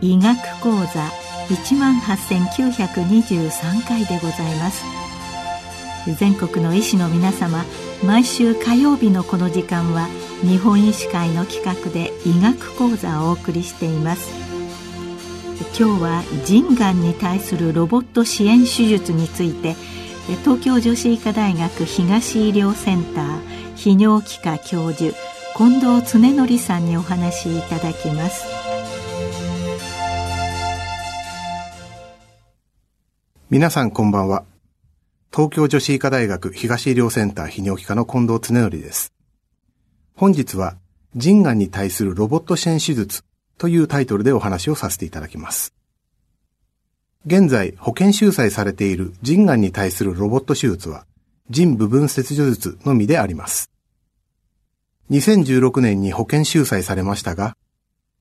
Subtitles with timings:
[0.00, 1.10] 医学講座
[1.50, 4.82] 一万八千九百二十三回でございます。
[6.12, 7.64] 全国の医師の皆様
[8.04, 10.06] 毎週火曜日のこの時間は
[10.42, 14.30] 日本医師会の企画で医学講座をお送りしています
[15.78, 19.74] 今日は腎がんに対するロボット支援手術について
[20.42, 25.16] 東京女子医科大学東医療センター泌尿器科教授
[25.56, 28.44] 近藤恒則さんにお話しいただきます
[33.50, 34.53] 皆さんこんばんは。
[35.34, 39.12] 東京女子医科大学東医療センター泌尿器科の近藤恒則です。
[40.14, 40.76] 本日は、
[41.16, 43.24] 腎がんに対するロボット支援手術
[43.58, 45.74] というタイトルでお話をさせていただきます。
[47.26, 51.04] 現在、保険収載されている腎がんに対するロボット手術は、
[51.50, 53.72] 腎部分切除術のみであります。
[55.10, 57.56] 2016年に保険収載されましたが、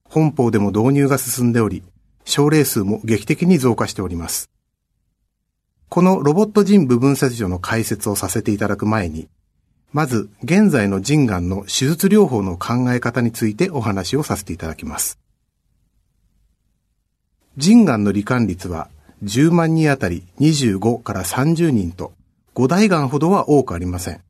[0.03, 1.83] 本邦でも導入が進んでおり、
[2.25, 4.52] 症例数も劇的に増加しております。
[5.93, 9.27] このロボット腎部分切除の解説をさせていただく前に、
[9.91, 15.19] まず現在の腎がんの手術療法の考え方についてお話をさせていただきます。
[17.57, 18.89] 腎がんの罹患率は
[19.23, 22.13] 10万人あたり25から30人と
[22.55, 24.21] 5大がんほどは多くありません。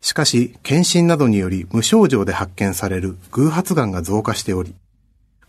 [0.00, 4.74] しかし、検診などにより無症状で発見される偶発がんが増加しており、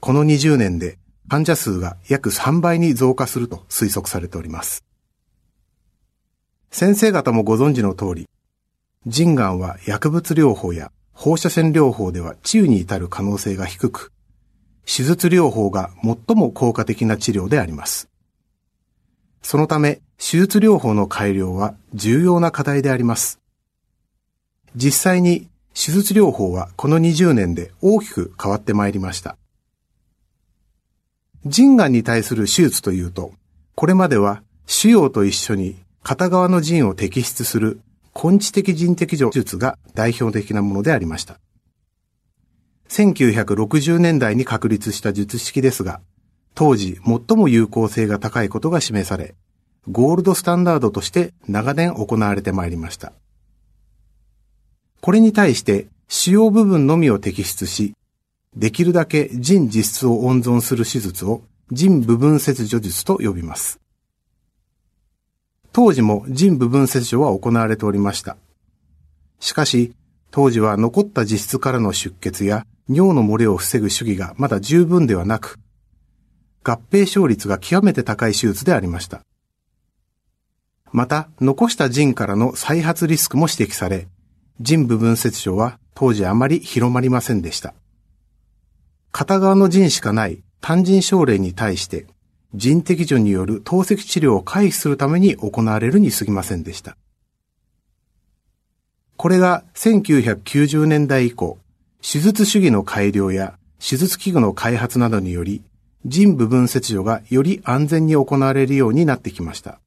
[0.02, 4.84] この20年で患者数が約3倍に増加すると推測されております。
[6.72, 8.30] 先生方もご存知の通り、
[9.06, 14.12] 腎がんは薬物療法や放射線療法では治癒に至る可能性が低く、
[14.86, 18.10] 手術療法が最も効果的な治療であります。
[19.42, 23.40] そのため、手術療法の改良は重要な課題であります。
[24.76, 29.38] 実際に手術療法はこの20年で大きく変わってまいりました。
[31.48, 33.34] 腎がんに対する手術というと、
[33.76, 37.82] これまでは腫瘍と一緒に片側の腎を摘出する
[38.14, 41.40] 根治的腎摘除術が代表的なものでありました。
[42.90, 46.02] 1960年代に確立した術式ですが、
[46.56, 49.36] 当時最も有効性が高いことが示され、
[49.90, 53.14] ゴールドスタンダードとして長年行われてまいりました。
[55.02, 57.94] これに対して主要部分のみを摘出し、
[58.58, 63.80] できるだけ腎実質を温存する手術を腎部分切除術と呼びます。
[65.72, 68.36] 当時も腎部分切除は行われておりました。
[69.40, 69.94] しかし、
[70.32, 75.60] 当時は残った実質からの出血や尿の漏れを防ぐ主義がまだ十分ではなく、
[76.64, 79.22] 合併症率が極めて高い手術でありました。
[80.92, 84.08] また、残した腎からの再発リスクも指摘され、
[84.60, 87.76] 腎部分切除は当時あまり広まりませんでした。
[89.12, 92.08] 片側の腎しかない単腎症例に対して、
[92.54, 96.98] 腎摘除による透析治療を回避するために行われるに過ぎませんでした。
[99.16, 101.58] これが1990年代以降、
[102.02, 105.64] 手術主義の改良や手術器具の開発などにより、
[106.06, 109.80] 腎部分切除がより安全に行われるようになってきました。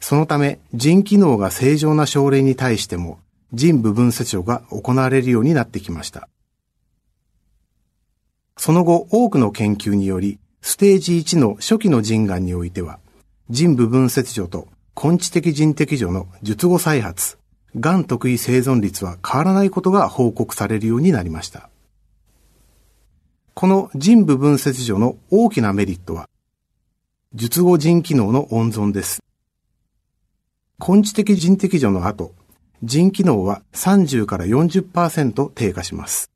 [0.00, 3.18] そのため、腎機能が正常な症例に対しても、
[3.52, 6.28] 腎部分切除が行われるようになってきました。
[8.58, 12.98] その後多くの研究により、ステージ1の初期の腎がんにおいては、
[13.50, 14.66] 腎部分切除と
[15.00, 17.38] 根治的腎摘除の術後再発、
[17.76, 21.70] がん特異生存率は変わらないことが報告されるようになりました。
[23.54, 26.28] この腎部分切除の大きなメリットは、
[27.34, 29.22] 術後腎機能の温存です。
[30.80, 32.32] 根治的腎摘除の後、
[32.82, 36.30] 腎機能は30から40%低下します。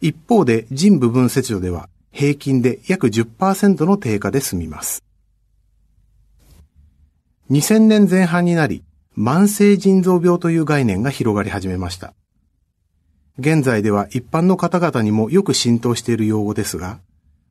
[0.00, 5.02] 一方で腎部分切除では平均で約10%の低下で済みます。
[7.50, 8.84] 2000年前半になり、
[9.16, 12.14] 慢性腎臓病という概念が広がり始めました。
[13.38, 17.00] 現在では一般の方々にもよく浸透している用語ですが、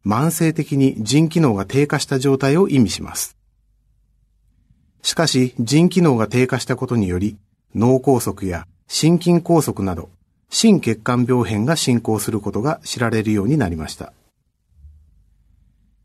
[0.06, 3.38] 慢性的に腎機能が低下した状態を意味します。
[5.02, 7.38] しかし、腎機能が低下したことにより、
[7.76, 10.10] 脳梗塞や心筋梗塞など
[10.50, 14.14] 心血管病変が進行することが知られるようになりました。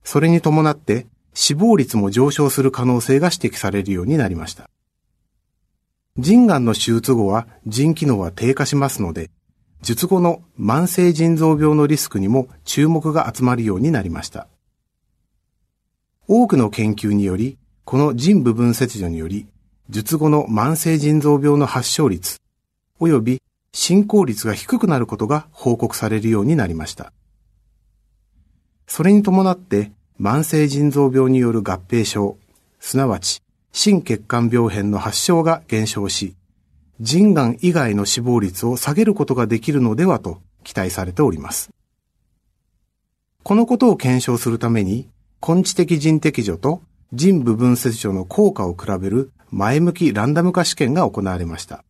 [0.05, 4.69] それに伴って死亡率も上昇する可能性が指摘されるようになりました。
[6.19, 9.31] 腎がんの手術後は腎機能は低下しますので、
[9.81, 14.47] 術後の慢性腎臓病のリスクにも注目が集まるようになりました。
[16.29, 19.47] 多くの研究により、この腎部分切除により、
[19.89, 22.39] 術後の慢性腎臓病の発症率、
[23.01, 23.43] 及び
[23.73, 27.13] 進行率が低くなることが報告されるようになりました。
[28.87, 32.37] それに伴って、慢性腎臓病による合併症、
[32.79, 33.43] すなわち
[33.73, 36.37] 心血管病変の発症が減少し、
[37.01, 41.71] 腎がん以外の死亡率を下げることができるのではと期待されております。
[43.43, 45.09] このことを検証するために、
[45.47, 46.83] 根治的腎摘除と
[47.13, 51.85] 腎部分切除の効果を比べる前向きランダム化試験が行われました。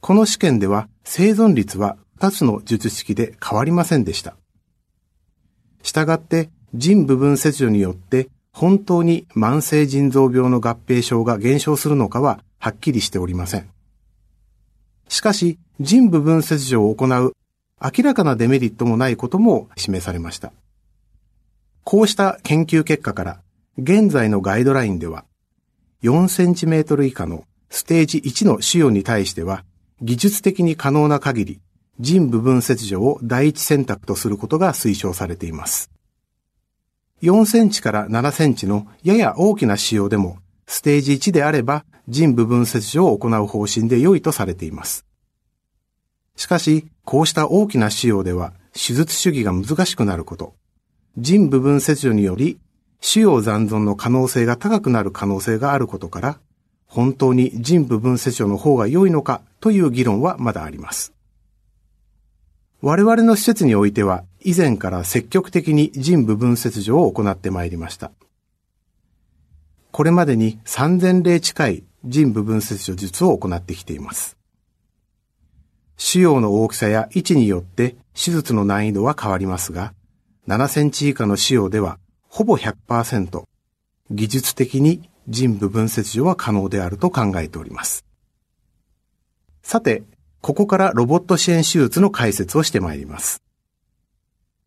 [0.00, 4.36] この試験では生存率は2つの術式で変わりませんでした。
[5.82, 13.70] したがって腎部分切除によって本当に慢性腎臓病の合併症が減少するのかははっきりしておりません。
[15.08, 17.32] しかし、腎部分切除を行う
[17.80, 20.52] 明らかなデメリットもないことも示されました。
[21.84, 23.40] こうした研究結果から、
[23.78, 25.24] 現在のガイドラインでは、
[26.02, 29.64] 4センチメートル以下のステージ1の腫瘍に対しては、
[30.00, 31.60] 技術的に可能な限り、
[32.00, 35.90] 腎部分切除を第一選択とすることが推奨されています。
[37.22, 45.04] 4センチから7センチのやや大きな腫瘍でも、ステージ1であれば腎部分切除を行う方針で良いとされています。
[46.36, 50.54] しかし、こうした大きな腫瘍では、手術主義が難しくなること、
[51.16, 52.60] 腎部分切除により、
[53.00, 56.38] 腫瘍残存の可能性が高くなる可能性があることから、
[56.86, 61.12] 本当に腎部分切除の方が良いのかという議論はまだあります。
[62.80, 68.12] 我々の施設においては、以前から積極的に腎部分切除を行ってまいりました。
[69.90, 74.36] これまでに3000例近い腎部分切除術を行ってきています。
[75.96, 79.92] 腫瘍の大きさや位置によって手術の難易度は変わりますが、
[80.46, 83.42] 7センチ以下の腫瘍ではほぼ100%
[84.10, 88.07] 技術的に腎部分切除は可能であると考えております。
[89.68, 90.02] さて、
[90.40, 93.42] ここからロボット支援手術の解説をしてまいります。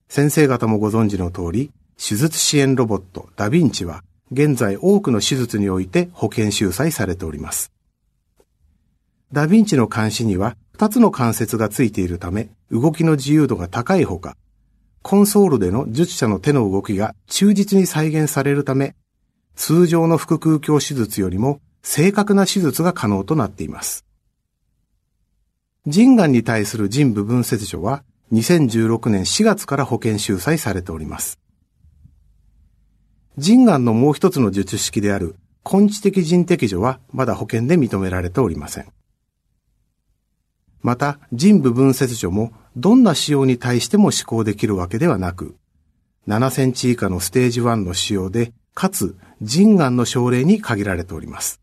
[0.09, 7.71] 先生方もご存知の通り、手術支援ロボットダヴィンチは現在多くの手術において保険収載されております。
[9.33, 14.37] ダヴィンチの監視には2つの関節がついているため動きの自由度が高いほか、
[15.01, 18.93] コンソールでの術者の手の動きが忠実に再現されるため、
[19.55, 24.05] 通常の腹腔鏡手術よりも正確な手術が可能となっています。
[25.87, 31.39] 腎がんに対する腎部分切除は2016年4月から保険収載されております。
[33.37, 38.93] 腎がんのもう一つの術式である根治的腎摘除はまだ保険で認められておりません。
[40.81, 45.55] また、腎部分切除もどんな腫瘍に対しても施行できるわけではなく、
[46.27, 51.60] 7センチ以下のステージ1の腫瘍で、かつ腎がんの症例に限られております。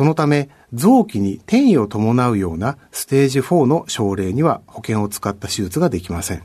[0.00, 6.42] そのため、臓器に転移を伴うようなステージ4の症例には保険を使った手術ができません。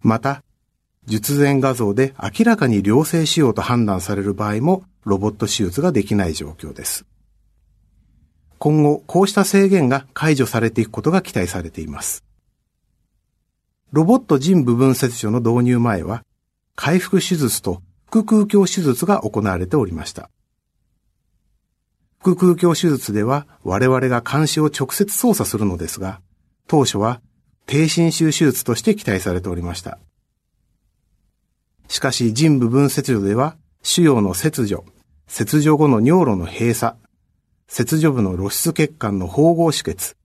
[0.00, 0.42] また、
[1.06, 7.06] 術前画像で明らかに良性腫瘍と判断される場合もロボット手術ができない状況です。
[8.58, 12.24] 今後、こうした制限が解除されていくことが期待されています。
[13.92, 16.24] ロボット腎部分切除の導入前は、
[16.74, 20.28] 回復手術と腹腔鏡手術が行われておりました。
[22.22, 26.20] 腹腔鏡手術では我々が監視を直接操作するのですが、
[26.68, 27.20] 当初は
[27.66, 29.98] 低侵襲手術として期待されておりました。
[31.88, 34.84] しかし腎部分切除では、腫瘍の切除、
[35.26, 36.96] 切除後の尿路の閉鎖、
[37.66, 40.16] 切除部の露出血管の縫合止血、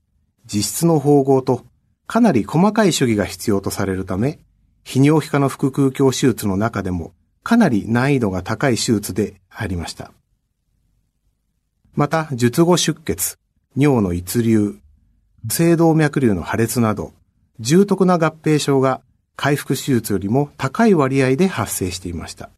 [0.46, 1.66] 実質の縫合と、
[2.06, 4.40] かなり細かい手技が必要とされるため、
[4.86, 7.14] 泌尿器科の腹腔鏡手術の中でも、
[7.44, 10.12] かなり難易度が高い手術でありました。
[11.98, 13.40] また、術後出血、
[13.76, 14.78] 尿の逸流、
[15.50, 17.12] 聖動脈瘤の破裂など、
[17.60, 19.02] 重篤な合併症が
[19.36, 22.52] 回復手術よりも高い割合で発生していました。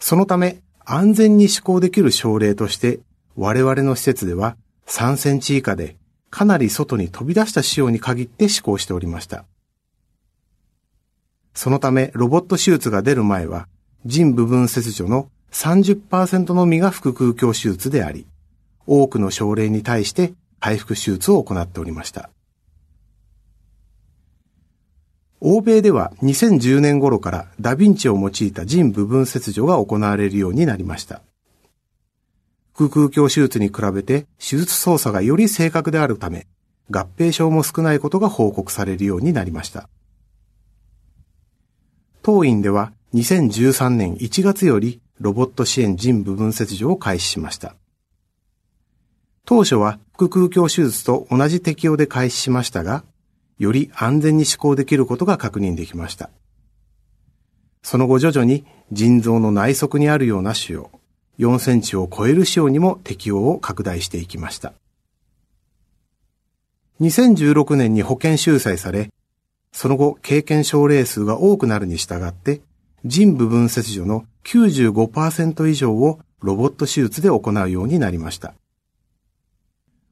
[0.00, 2.98] そのため、安全に施行できる症例として、
[3.36, 4.56] 我々の施設では
[4.88, 5.96] 3センチ以下で
[6.30, 9.44] かなり外に飛び出した仕様に限って施行しておりました。
[11.54, 13.68] そのため、ロボット手術が出る前は、
[14.04, 18.26] 腎部分切除の30%のみが腹腔鏡手術であり、
[18.86, 22.30] 多くの症例に対して回復手術を行っておりました。
[25.40, 31.22] 欧米では2010年頃からダヴィンチを用いた腎部分切除が行われるようになりました。
[32.74, 36.46] 腹腔鏡手術に比べて手術操作がより正確であるため、
[36.90, 39.88] 合併症も少ないことが報告されるようになりました。
[42.22, 47.76] 当院では2013年1月よりロボット支援人部分切除を開始しました。
[49.44, 53.04] 当初は腹腔鏡手術と同じ適用で開始しましたが、
[53.58, 56.30] より安全に施行できることが確認できました。
[57.82, 60.88] その後徐々に腎臓の内側にあるような腫瘍、
[61.38, 64.72] 4センチを超える腫瘍にも適用を拡大していきました。
[67.00, 69.10] 2016年に保険収載され、
[69.72, 72.62] その後経験症例数が多くなるに従って、
[73.04, 78.54] 腎部分切除の95%以上をロボット手術で行うようになりました。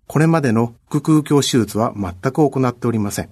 [0.07, 3.31] これまでの腹腔鏡手術は全く行っておりません。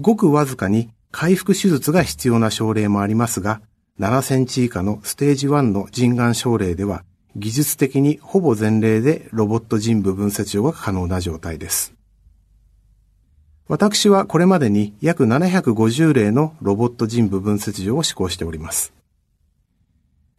[0.00, 3.60] ごくわずかに回復手術が必要な症例もありますが、
[4.00, 7.04] 7センチ以下のステージ1の腎がん症例では、
[7.36, 11.94] 技術的にほぼ前例でロボット腎部分切除が可能な状態です。
[13.68, 18.92] 私はこれまでに約750例のロボット腎部分切除を施行しております。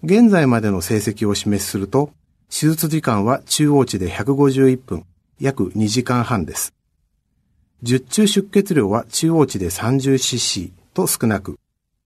[0.06, 2.12] 現在までの成績を示すると、
[2.52, 5.04] 手術時間は中央値で151分、
[5.40, 6.76] 約2時間半です。
[7.82, 11.58] 十中出血量は中央値で 30cc と少なく、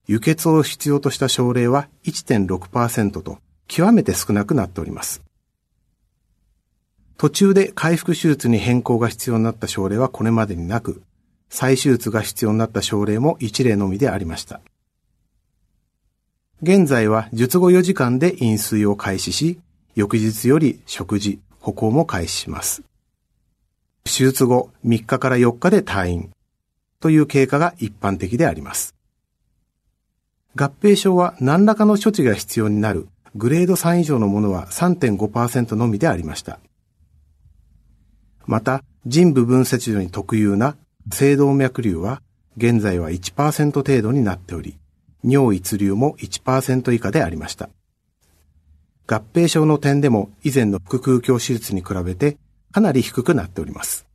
[0.07, 5.21] 輸血を必要とした症例は1.6%と極めて少なくなっております。
[7.17, 11.03] 途中で回復手術に変更が必要になった症例はこれまでになく、
[11.49, 14.61] 再手術が必要になった症例も1例のみでありました。
[16.61, 19.61] 現在は術後4時間で飲水を開始し、
[19.95, 22.83] 翌日より食事、歩行も開始します。
[24.03, 26.31] 手術後3日から4日で退院
[26.99, 28.93] という経過が一般的であります。
[30.57, 36.59] 合併症は何らかの処置が必要になるグレード3以上のものは3.5%のみでありました。
[38.45, 40.75] また、腎部分切除に特有な
[41.13, 42.21] 静動脈瘤は
[42.57, 44.77] 現在は1%程度になっており、
[45.23, 47.69] 尿逸流も1%以下でありました。
[49.07, 52.37] 合併症の点でも以前の腹腔鏡手術に比べて
[52.71, 54.05] かなり低くなっております。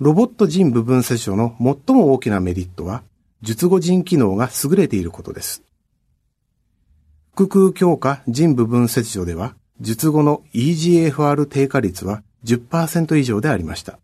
[0.00, 3.04] ロボット腎部分切除の最も大きなメリットは、
[3.42, 5.62] 術後腎機能が優れていることです。
[7.36, 13.98] 腹腔強化腎部分切除では、術後の EGFR 低下率は10%以上でありました。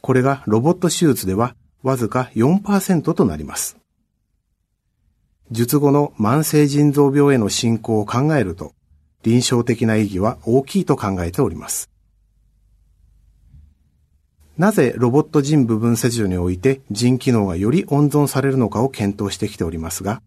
[0.00, 3.76] これがロボット手術ではわずか4%となります。
[5.50, 8.72] 術後の慢性腎臓病への進行を考えると、
[9.22, 11.90] 臨床的な意義は大きいと考えております。
[14.56, 20.22] なぜロボット腎部分切除において腎機能がより温存されるのかを検討してきておりますが、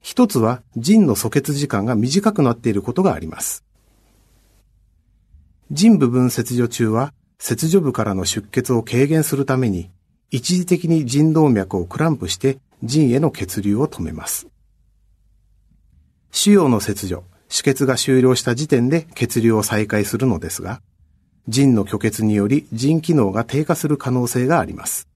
[0.00, 3.64] 一つは腎の疎血時間が短くなっていることがあります。
[5.72, 9.90] 腎部分切除中は切除部からの出血を軽減するために
[10.30, 14.48] 一時的に腎動脈をクランプして腎への血流を止めます。
[16.30, 20.82] 腫瘍の切除、止血が終了した時点で血流を再開するのですが、
[21.48, 25.08] 腎の虚血により腎機能が低下する可能性があります。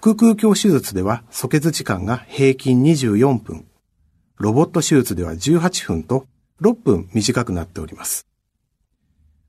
[0.00, 3.66] 腹腔鏡手術では阻血時間が平均24分、
[4.38, 6.26] ロボット手術では18分と
[6.60, 8.26] 6分短くなっております。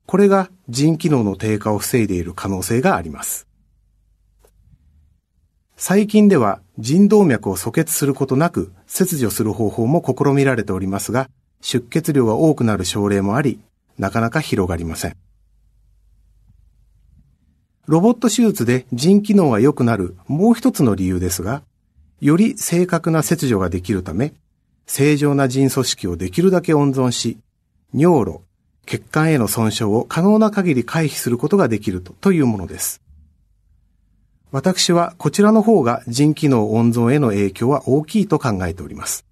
[0.05, 3.46] これが腎機能の低下を防いでいる可能性があります。
[5.79, 11.29] 最近では腎動脈を阻血することなく切除する方法も試みられておりますが、
[11.61, 13.59] 出血量が多くなる症例もあり、
[13.99, 15.15] なかなか広がりません。
[17.85, 21.61] ロボット手術で腎機能が良くなるもう一つの理由ですが、
[22.21, 24.33] より正確な切除ができるため、
[24.87, 27.37] 正常な腎組織をできるだけ温存し、
[27.93, 28.39] 尿路、
[28.87, 33.06] 血管への損傷を可能な限り回避することができるというものです。
[34.57, 39.23] 私はこちらの方が腎機能温存への影響は大きいと考えております。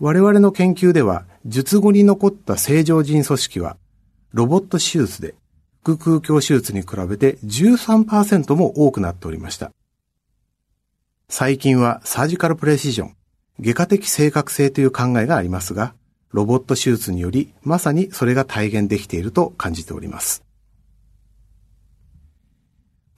[0.00, 3.76] 我々の研究では、術後に残った正常腎組織は、
[4.32, 5.36] ロボット手術で、
[5.84, 9.70] 腹腔鏡手術に比べて13%も多くなっておりました。
[11.28, 13.16] 最近はサージカルプレシジョン、
[13.60, 15.94] 外科的正確性という考えがありますが、
[16.32, 20.49] ロボット手術によりまさにそれが体現できていると感じております。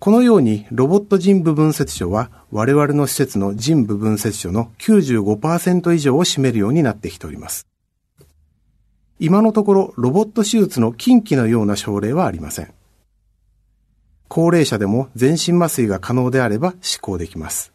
[0.02, 7.68] このようにロボット腎部分切除は我々の施設の腎部分切除の95%以上を占めるようになってきております。
[9.21, 12.75] 今のところロボット手術の近畿のような症例はありません。
[14.26, 17.73] 高齢者でも全身麻酔が可能であれば施行できます。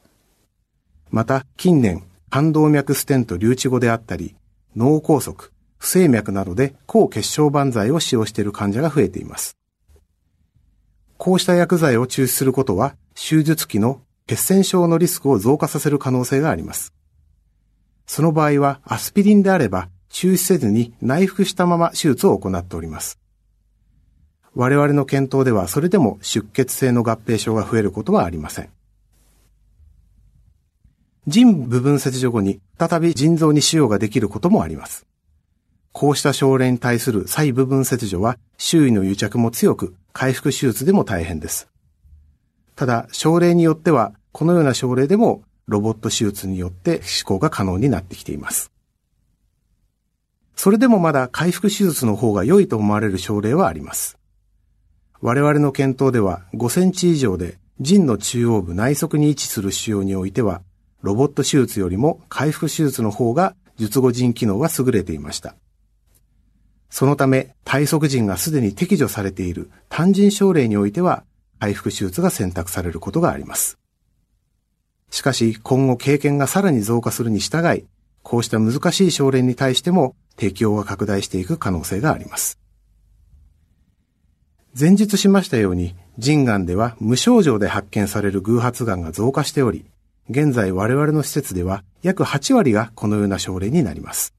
[1.10, 4.36] また近年冠動脈ステント留置後であったり、
[4.76, 9.58] 脳梗塞、不整脈などで抗血小板剤を使用している患者が増えています。
[11.28, 16.94] こうした薬剤を中止することは、手術期の血栓症のリスクを増加させる可能性があります。
[18.06, 23.20] その場合は、アスピリンであれば、中止せずに内服したまま手術を行っております。
[24.56, 28.70] 我々の検討では、それでも出血性の合併症が増えることはありません。
[31.28, 35.06] 腎部分切除後に再び腎臓に腫瘍ができることもあります。
[35.92, 41.68] こうした症例に対する再部分切除は周囲の癒着も強く回復手術でも大変です。
[42.76, 48.72] ただ、症例によってはこのような症例でもロボット手術によって施行が可能になってきています。
[50.56, 54.18] それでもまだ回復手術の方が良いと思われる症例はあります。
[55.22, 60.64] 我々の検討では5センチ以上で腎の中央部内側に位置する腫瘍においては
[61.04, 65.54] ロボット手術よりも回復手術の方が術後腎機能が優れていました。
[66.90, 71.24] そのため、体側腎がすでに適除されている単腎症例においては、
[71.60, 73.78] 回復手術が選択されることがあります。
[75.10, 77.86] しかし、今後経験がさらに増加するに従い、
[78.24, 82.60] こうした難しい症例に対しても適用が拡大していく可能性があります。
[84.80, 89.86] 前述しましたように、腎がんでは無症状で発見される偶発がんが増加しており、
[90.30, 94.37] 現在我々の施設では約8割がこのような症例になります。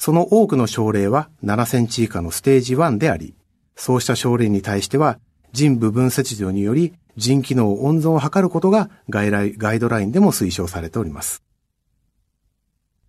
[0.00, 3.34] その多くの症例は7センチ以下のステージ1であり、
[3.76, 5.18] そうした症例に対しては
[5.52, 11.42] 腎部分切除により腎機能温存を図ることが外来ガイドラインでも推奨されております。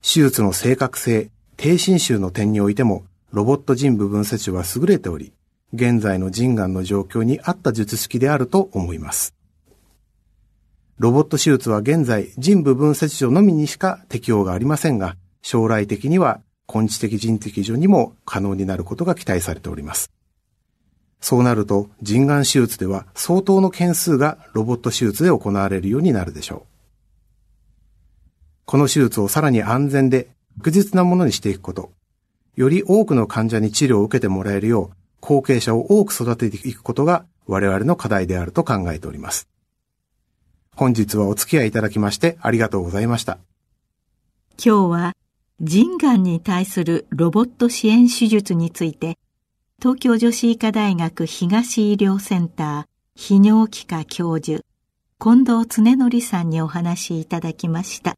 [0.02, 5.32] 手術の正確性、低侵襲の点においてもロボット腎部分切除は優れており、
[5.72, 9.34] 現在の腎がんの状況に合った術式であると思います。
[10.98, 20.12] ロボット手術は現在人部分切除のみにしか適用がありませんが、将来的には根治的人的除にも可能になることが期待されております。
[21.20, 26.72] そうなると腎がん手術では相当の件数がロボット手術で行われるようになるでしょう。
[28.66, 31.92] この手術をさらに安全で確実なものにしていくこと、
[32.56, 39.48] より多くの患者に治療を受けてもらえるよう後継者を多く育てていくことが我々の課題であると考えております。
[40.76, 43.38] 本日はお付き合いいただきましてありがとうございました。
[44.64, 45.14] 今日は
[45.64, 49.20] 腎がんに対するロボット支援手術について、
[49.80, 54.64] 東京女子医科大学東医療センター泌尿器科教授、
[55.20, 58.18] 近藤恒則さんにお話しいただきました。